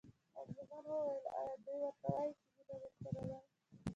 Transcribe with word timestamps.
خان 0.33 0.47
زمان 0.57 0.83
وویل: 0.87 1.21
ایا 1.37 1.55
دی 1.65 1.73
ورته 1.81 2.07
وایي 2.13 2.31
چې 2.39 2.47
مینه 2.57 2.69
درسره 2.81 3.09
لرم؟ 3.27 3.45